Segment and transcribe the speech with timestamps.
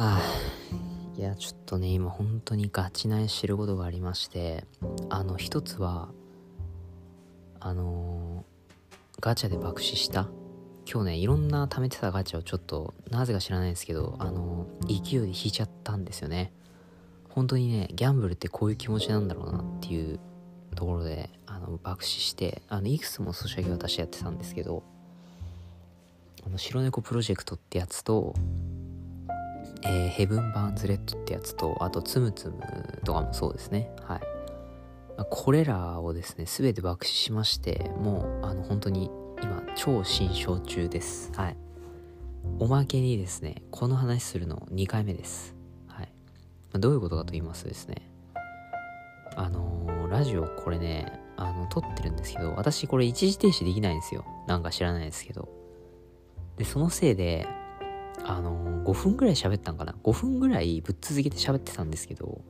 [0.00, 0.22] はあ
[1.14, 4.64] いやちょっとね今本当にガチな知ることがありまして
[5.10, 6.08] あの一つは
[7.60, 10.30] あのー、ガチャで爆死した
[10.90, 16.50] 今日ねいろんな貯めてたガチャをちょっとなぜか知らないですけどあのー、勢いで引いちゃったんですよね。
[17.28, 20.18] 本当にねギャンブルってこういう気持ちなんだろうなっていう
[20.76, 24.82] ところであの爆死してあのいくつもソシャゲ私やってたんですけど
[26.46, 28.34] あの白猫プロジェクトってやつと
[29.82, 32.60] えー、ヘブン・バーンズ・レッドってやつと、あと、つむつむ
[33.04, 33.90] とかもそうですね。
[34.02, 34.20] はい。
[35.30, 39.10] これらをですね、すべて爆死しまして、もう、あの、本当に、
[39.42, 41.32] 今、超新章中です。
[41.34, 41.56] はい。
[42.58, 45.54] おまけにですね、この話するの2回目です。
[45.86, 46.12] はい。
[46.72, 48.10] ま、どういうことかと言いますとですね、
[49.36, 54.24] あのー、ラジオこれね、あの、撮ってるんですけど、私これ一時停止できないんですよ。
[54.46, 55.48] なんか知らないですけど。
[56.56, 57.46] で、そのせいで、
[58.24, 62.40] あの、5分ぐらい喋ったんかな ?5 分ぐらいぶっ続けて喋ってたんですけど、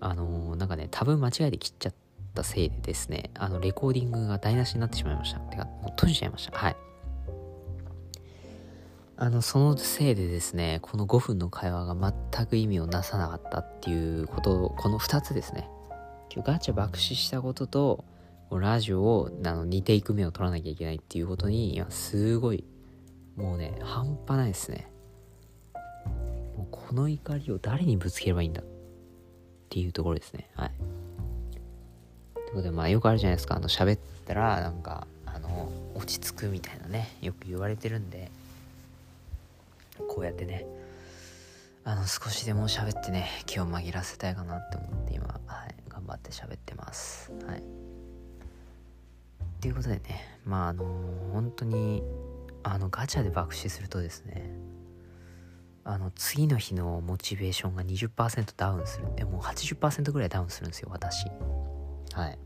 [0.00, 1.94] あのー、なんかね、多分間違えて切っちゃっ
[2.34, 5.40] たせいでですね、あの、レコーディングが台無しになってしまいました。
[5.40, 6.56] てか、もう閉じちゃいました。
[6.56, 6.76] はい。
[9.18, 15.70] あの、そのせいでですね、この5分の会話が全く意味をなさなかったっていうことこの2つですね。
[16.30, 18.04] 今日ガチャ爆死したことと、
[18.50, 22.64] ラジオをあの2テイク目を取らなきゃいけないっていうことに、今すごい
[23.36, 24.90] もうね半端ないですね。
[26.56, 28.64] もうこの怒りを誰にぶつければいいんだっ
[29.68, 30.48] ていうところですね。
[30.54, 30.70] はい。
[32.34, 33.56] ということでまあよくあるじゃないですか。
[33.56, 38.30] あの喋ったらなんかあの落ち着くみたいなねよく言われてるんで。
[40.08, 40.66] こうやってね。
[41.84, 47.30] あの少しでも喋ってね気を紛らせたいかなって思って今、はい、頑張って喋ってます。
[47.46, 47.62] はい。
[49.60, 52.02] ということでねまああのー、本当に
[52.68, 54.50] あのガチャで爆死するとですね
[55.84, 59.06] あの次の日のモチベーションが20%ダウンする。
[59.14, 61.26] でもう80%ぐらいダウンするんですよ私。
[62.12, 62.38] はい。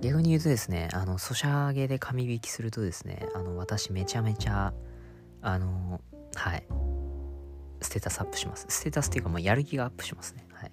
[0.00, 4.72] 逆に言うとですねあのソシャゲで紙引きするとですねあの私めちゃめちゃ
[5.42, 6.00] あの
[6.34, 6.66] はい。
[7.82, 8.64] ステータスアップします。
[8.70, 10.46] ステータスっていうかもうやる気がアップしますね。
[10.52, 10.72] はい。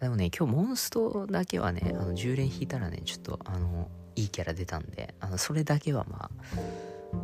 [0.00, 6.30] でもね今日モンストだけはねあの10連引いたらねちょっとあのいいキャラ出たんで、あの、それだけはま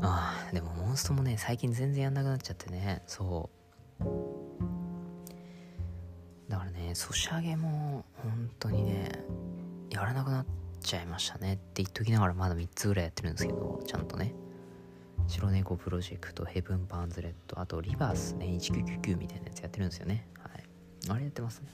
[0.02, 3.48] あ、あ、でもモンストもね、最近全然やんなくなっちゃってね、そ
[4.00, 4.10] う。
[6.50, 9.10] だからね、ソシャゲも、本当にね、
[9.90, 10.46] やらなくなっ
[10.80, 14.34] ちゃいましたねって言っときながらまだ3つぐらいやってるんですけど、ちゃんとね。
[15.28, 20.26] 白猫プロジェクト、ヘブン・バーンズ・レッド、あとリバースね、1999みたいなやつやってるんですよね。
[20.42, 20.64] はい。
[21.08, 21.68] あれやってますね。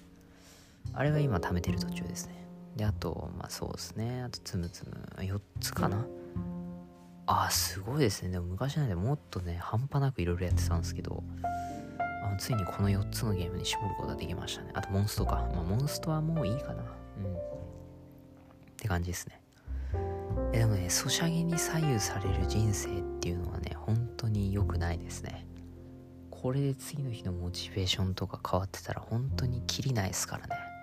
[0.93, 2.46] あれは今貯めてる途中ですね。
[2.77, 4.23] であとまあそうですね。
[4.23, 6.07] あとつむつむ4つかな。
[7.27, 8.31] あすごいですね。
[8.31, 11.25] でも昔なんでもっとね半端なくいろいろやってたんですけど
[12.23, 14.71] あのついにこの4つのゲームに絞ることができましたね。
[14.75, 15.49] あとモンストか。
[15.55, 16.83] まあモンストはもういいかな。
[16.83, 17.35] うん。
[17.35, 17.39] っ
[18.77, 19.41] て感じですね。
[20.53, 25.47] えでもねソシャゲに左右される人生っていうのはね本当に良くないですね。
[26.31, 30.76] これで次の日のモチベーションとか変わってたら本当にキリないですからね。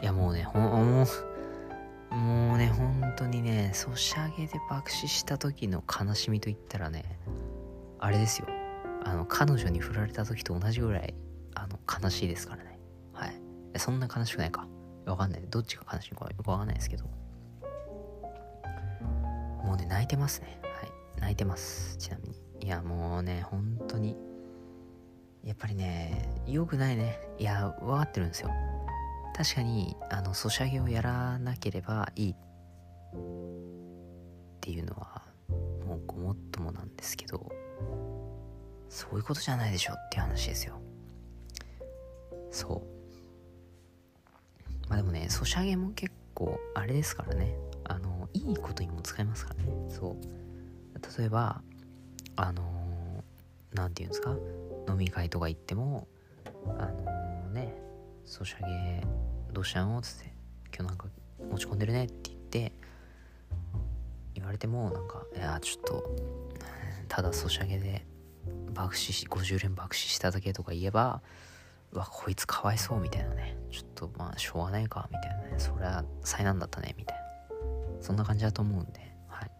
[0.00, 7.18] いやもうねほもうもうね本当にねソシャゲで爆死した時の悲しみといったらね
[7.98, 8.46] あれですよ。
[9.04, 11.14] あの彼女に振られた時と同じぐらい
[11.54, 12.78] あの悲しいですからね。
[13.12, 13.34] はい。
[13.76, 14.68] そんな悲しくないか。
[15.06, 15.42] わかんない。
[15.48, 17.04] どっちが悲しいかよくわかんないですけど。
[19.64, 20.60] もうね泣いてますね。
[20.62, 20.92] はい。
[21.20, 21.96] 泣いてます。
[21.96, 22.36] ちなみに。
[22.60, 24.16] いやもうね本当に
[25.44, 27.18] やっぱりね良くないね。
[27.38, 28.50] いや分かってるんですよ。
[29.38, 32.34] 確かにあのソシャゲをやらなければいいっ
[34.60, 35.22] ていうのは
[35.86, 37.48] もうごもっともなんですけど
[38.88, 40.80] そういうことじゃないでしょっていう話ですよ。
[42.50, 42.88] そう。
[44.88, 47.54] まあでもねソシャゲも結構あれですからね。
[47.84, 49.70] あのいいことにも使えますからね。
[49.88, 50.16] そう。
[51.18, 51.62] 例えば
[52.34, 53.22] あの
[53.72, 54.34] 何て言うんですか？
[54.88, 56.08] 飲み会とか行っても
[56.78, 57.72] あのね
[58.28, 59.02] ソシャゲ
[59.52, 60.32] どうしたの?」っつって
[60.68, 61.08] 「今日なんか
[61.50, 62.72] 持ち込んでるね」って言って
[64.34, 66.04] 言われてもなんか「いやちょっと
[67.08, 68.06] ただソシャゲで
[68.74, 71.22] 爆死し50連爆死しただけとか言えば
[71.92, 73.56] わこいつかわいそうみたいなね。
[73.70, 75.54] ちょっとまあしょうがないかみたいなね。
[75.56, 77.24] それは災難だったねみたいな。
[78.02, 79.50] そんな感じだと思うんではい。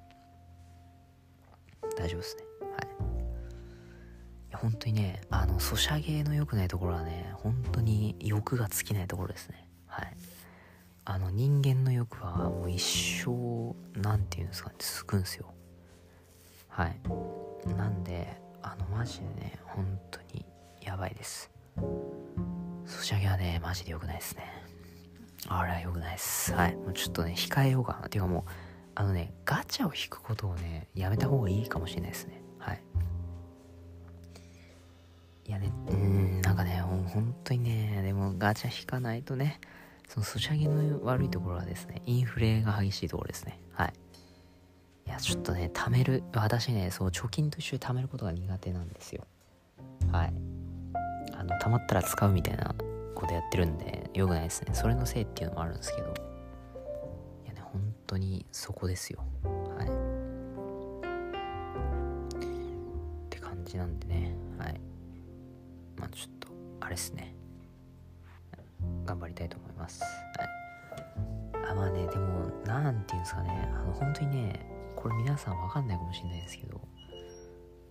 [1.97, 2.48] 大丈夫ですね。
[4.60, 9.69] 本当にねあのソシャゲの良くないところはね本当に欲が尽きないところですね。
[9.87, 10.16] はい。
[11.05, 15.52] あの人間の欲はもう一生何て言うんですかね続くんですよ。
[16.69, 17.00] はい。
[17.76, 20.44] なんであのマジでね本当に
[20.82, 21.50] やばいです。
[22.84, 24.44] ソシャゲはねマジで良くないですね。
[25.46, 26.52] あれは良くないです。
[26.52, 26.76] はい。
[26.76, 28.08] もうちょっとね控えようかな。
[28.08, 28.50] ていうかもう
[28.96, 32.43] あのねガチャを引くことをねやめた方がいいかもしれないですね。
[32.58, 32.82] はい。
[35.49, 35.73] いやね。
[35.91, 36.41] うん。
[36.43, 39.61] なんかね本当にねでもガチャ引かないとね
[40.06, 43.59] そのソシャゲの悪いところはですねインフレが激しいところですね。
[43.73, 43.93] はい。
[45.06, 49.27] いやちょっとね貯める私ねそう貯金と一緒に貯めることが苦手なんですよ。
[50.12, 50.33] はい。
[51.35, 52.75] あの貯まったら使うみたいな
[53.15, 54.75] ことやってるんでよくないですね。
[54.75, 56.09] それのせいっていうのもあるんですけど。
[56.09, 56.11] い
[57.49, 59.25] やね本当にそこですよ。
[59.44, 59.89] はい。
[63.25, 64.28] って感じなんでね
[66.88, 67.35] あれっすね。
[69.05, 70.02] 頑張りたいと思います。
[70.02, 70.08] は
[70.44, 70.49] い
[71.70, 73.70] あまあねでも何て言うんですかね。
[73.75, 76.81] あの本当にねこれ皆さん分かんないかもしれないですけど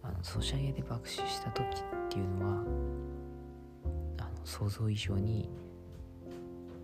[0.01, 1.69] あのソシャゲで爆死した時っ
[2.09, 2.63] ていうのは
[4.17, 5.47] あの想像以上に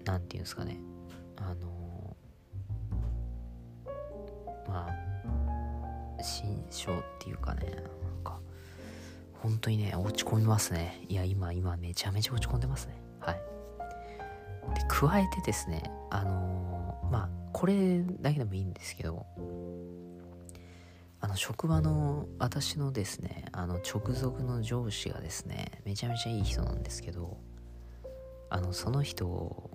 [0.06, 0.78] 何て言うんですかね。
[1.38, 2.16] あの
[4.68, 8.03] まあ心象っていうかね。
[9.44, 11.06] 本当にね落ち込みますね。
[11.10, 13.04] いや今今めちゃめちゃ落ち込んでますね。
[13.20, 13.36] はい。
[14.74, 19.26] で加えてですねあのまあこれだけでもいいんですけど
[21.20, 27.38] あの職場の私のですねあの直属の上司がですねめちゃめちゃいい人なんですけど
[28.50, 29.72] あのその人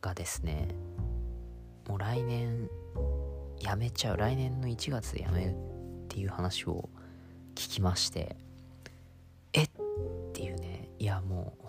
[0.00, 0.68] がですね
[1.86, 2.70] もう来年
[3.58, 6.88] 辞めちゃう来年の1月で辞めるっていう話を
[7.54, 8.47] 聞きまして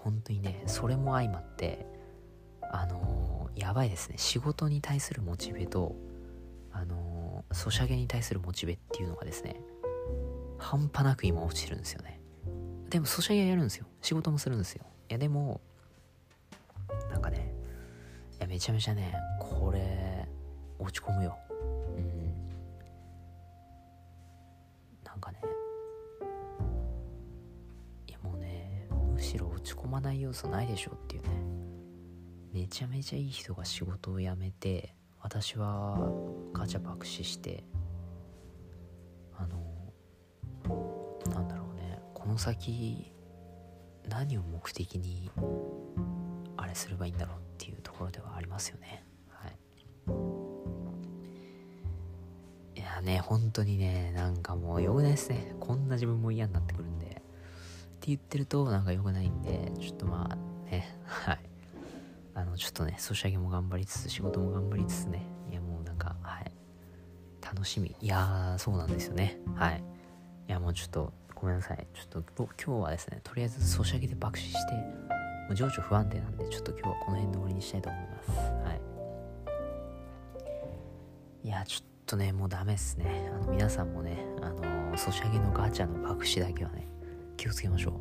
[0.04, 1.86] 本当にねそれも相まって
[2.72, 4.18] あのー、やばいですね。
[4.18, 5.96] 仕事に対するモチベと
[6.72, 9.60] あのソシャゲに対するモチベっていうのがですね
[10.58, 12.20] 半端なく今落ちてるんですよね。
[12.90, 13.86] でもソシャゲやるんですよ。
[14.02, 14.86] 仕事もするんですよ。
[15.10, 15.62] いやでも
[17.10, 17.54] なんかね
[18.38, 20.28] いやめちゃめちゃねこれ
[20.78, 21.38] 落ち込むよ。
[29.30, 31.30] しろ落ち込まない要素ないでしょっていうね。
[32.52, 36.12] めちゃめちゃいい人が仕事を辞めて私は
[36.52, 37.64] ガチャ爆死して
[39.38, 39.60] あの
[41.32, 42.02] なんだろうね。
[42.16, 43.14] この先
[44.08, 45.30] 何を目的に
[46.58, 49.06] あれすればいいんだろうっていうところではありますよね。
[49.30, 49.56] はい。
[52.80, 55.54] いやね本当にねなんかもうよくないですね。
[55.60, 56.99] こんな自分も嫌になってくるんで。
[58.10, 60.36] 言ってるとなんかよくないんでちょっとまあ
[60.70, 61.40] ねはい。
[62.36, 66.52] あのちょっとねソシャゲも頑張りつつ仕事も頑張りつつねいやもうなんかはい。
[67.42, 67.96] 楽しみ。
[68.00, 69.40] いやーそうなんですよね。
[69.56, 69.84] はい。
[70.48, 71.88] いやもうちょっとごめんなさい。
[71.94, 78.30] ちょっと今日はですねとりあえずソシャゲで爆死してもう情緒不安定なんでちょっと今日はこの辺で終わりにしたいと思います。
[78.30, 78.74] は
[81.44, 81.48] い。
[81.48, 83.32] いやちょっとねもうダメっすね。
[83.34, 86.88] あの皆さんもねあのソシャゲのガチャの爆死だけはね
[87.40, 87.94] 気をつけましょう。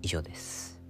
[0.00, 0.80] 以上です。